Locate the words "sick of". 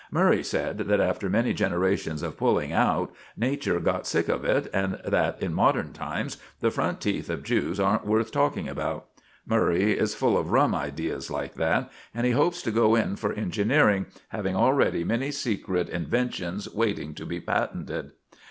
4.07-4.43